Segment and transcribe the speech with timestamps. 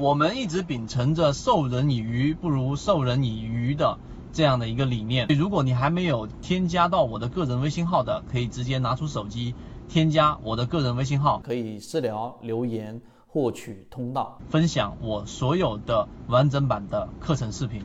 [0.00, 3.98] 我们一直秉承着授人以鱼不如授人以渔的
[4.32, 5.26] 这样的一个理念。
[5.28, 9.54] 如果你还没有添加到我的个人微信号的，可以直接拿出手机
[9.90, 17.82] 添加我的个人微信号，可以私聊留言获取通道，分享我所有的完整版的课程视频。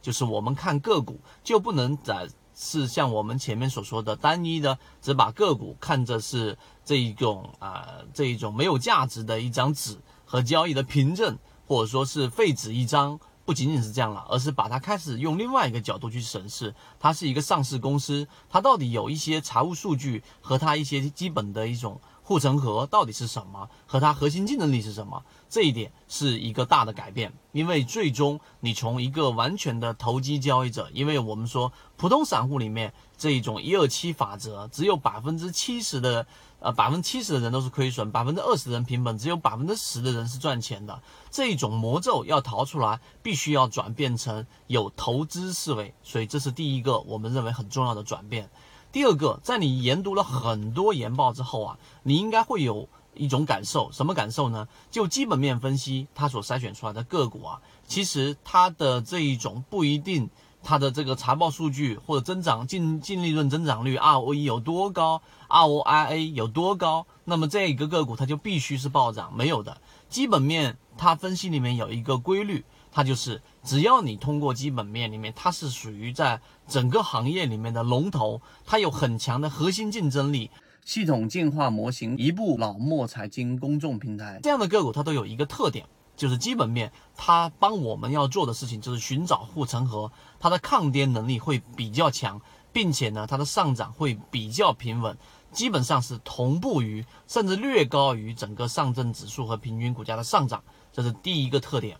[0.00, 9.98] 就是我们看个股就不能在是像我们前面所说的单一的，只把个股看着是这一种啊这一种没有价值的一张纸。
[10.30, 11.36] 和交易的凭证，
[11.66, 36.24] 或者说是废纸一张，不仅仅是这样了，而是把它开始用另外一个角度去审视，它是一个上市公司，它到底有一些财务数据和它一些基本的一种护城河到底是什么，和它核心竞争力是什么，这一点是一个大的改变，因为最终你从一个完全的投机交易者，因为我们说普通散户里面这一种一二七法则，只有百分之七十的。
[36.60, 41.02] 呃，百分之七十的人都是亏损，百分之二十的人平本，只有百分之十的人是赚钱的。
[41.30, 48.50] 这一种魔咒要逃出来，必须要转变成有投资思维，所以这是第一个我们认为很重要的转变。
[48.92, 54.68] 第二个，在你研读了很多研报之后啊，你应该会有一种感受，什么感受呢？
[54.90, 60.28] 就基本面分析，它所筛选出来的个股啊，其实它的这一种不一定。
[60.62, 80.50] 它的这个财报数据或者增长净净利润增长率 ROE 有多高，ROIA 有多高，那么这一个个股它就必须是暴涨，没有的基本面，它分析里面有一个规律，它就是只要你通过基本面里面，它是属于在整个行业里面的龙头，它有很强的核心竞争力，
[80.84, 85.86] 系统进化模型，一部老墨财经公众平台，这样的个股它都有一个特点。
[86.20, 92.38] 就是基本面，它帮我们要做的事情就是寻找护城河，它的抗跌能力会比较强，
[92.74, 95.16] 并且呢，它的上涨会比较平稳，
[95.50, 101.96] 基本上是同步于甚至略高于整个上证指数和平均股价的上涨，这是第一个特点。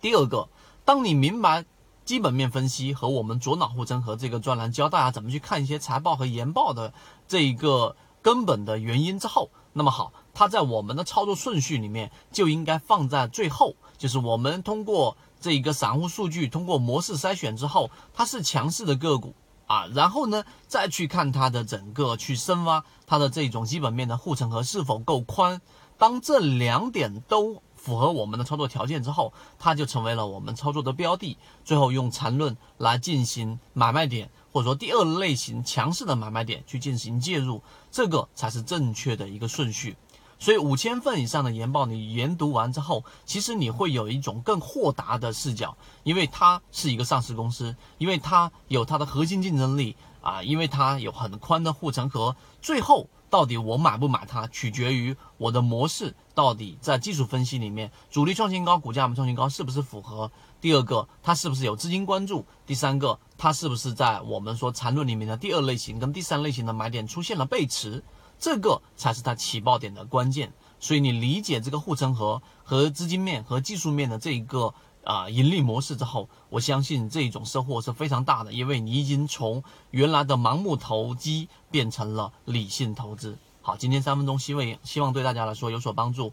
[0.00, 0.48] 第二个，
[0.84, 1.64] 当你明白
[2.04, 6.92] 基本面分析和我们左脑护城河这个专栏教大家怎么去看一些财报和研报的
[7.28, 10.12] 这一个根本的原因之后，那么好。
[10.34, 19.34] 它在我们的操作顺序里面就应该放在最后，就是我们通过这一个散户数据，通过模式筛选之后，它是强势的个股
[19.66, 25.60] 啊，然后呢再去看它的整个去深挖它的这种基本面的护城河是否够宽。
[25.96, 31.36] 当这两点都符合我们的操作条件之后，它就成为了我们操作的标的。
[31.64, 39.96] 最后用缠论来进行买卖点，或者说第二类型强势的买卖点去进行介入，这个才是正确的一个顺序。
[40.40, 52.36] 所以五千份以上的研报，你研读完之后，其实你会有一种更豁达的视角，因为它是一个上市公司，因为它有它的核心竞争力啊，因为它有很宽的护城河。
[52.62, 60.30] 最后到底我买不买它，取决于我的模式到底在技术分析里面，主力创新高，股价没创新高，是不是符合？
[60.60, 62.46] 第二个，它是不是有资金关注？
[62.64, 68.02] 第三个，它是不是在我们说缠论里面的第二类型跟第三类型的买点出现了背驰？
[68.36, 79.62] 这个才是它起爆点的关键，所以你理解这个护城河和资金面和技术面的这一个啊盈利模式之后，我相信这一种收获是非常大的，因为你已经从
[79.92, 83.38] 原来的盲目投机变成了理性投资。
[83.60, 86.32] 好，今天三分钟，希望希望对大家来说有所帮助。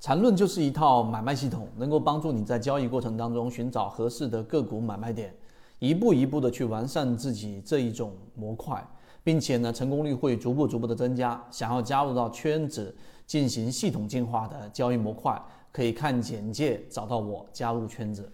[0.00, 5.34] 缠论就是一套买卖系统，能够帮助你在交易过程当中寻找合适的个股买卖点，
[5.78, 8.86] 一步一步的去完善自己这一种模块。
[9.24, 11.44] 并且呢，成功率会逐步逐步的增加。
[11.50, 15.36] 想要加入到圈子进行系统进化的交易模块，
[15.72, 18.32] 可以看简介找到我加入圈子。